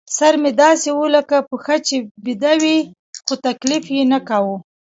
[0.17, 2.77] سر مې داسې و لکه پښه چې بېده وي،
[3.25, 4.55] خو تکلیف یې نه کاوه.